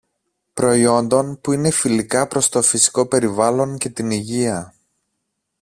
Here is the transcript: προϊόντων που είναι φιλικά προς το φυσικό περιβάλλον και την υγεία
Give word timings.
προϊόντων 0.53 1.41
που 1.41 1.51
είναι 1.51 1.71
φιλικά 1.71 2.27
προς 2.27 2.49
το 2.49 2.61
φυσικό 2.61 3.07
περιβάλλον 3.07 3.77
και 3.77 3.89
την 3.89 4.09
υγεία 4.11 4.73